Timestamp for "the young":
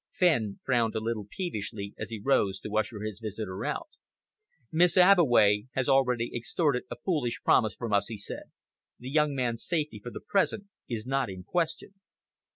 8.97-9.35